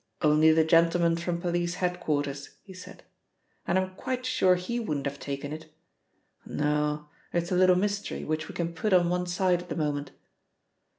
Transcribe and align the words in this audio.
"Only 0.23 0.51
the 0.51 0.63
gentleman 0.63 1.15
from 1.15 1.39
police 1.39 1.75
head 1.75 1.99
quarters," 1.99 2.57
he 2.63 2.73
said, 2.73 3.03
"and 3.67 3.77
I'm 3.77 3.93
quite 3.93 4.25
sure 4.25 4.55
he 4.55 4.79
wouldn't 4.79 5.05
have 5.05 5.19
taken 5.19 5.53
it. 5.53 5.71
No, 6.43 7.07
it 7.31 7.43
is 7.43 7.51
a 7.51 7.55
little 7.55 7.75
mystery 7.75 8.23
which 8.25 8.47
we 8.49 8.55
can 8.55 8.73
put 8.73 8.93
on 8.93 9.09
one 9.09 9.27
side 9.27 9.61
at 9.61 9.69
the 9.69 9.75
moment." 9.75 10.09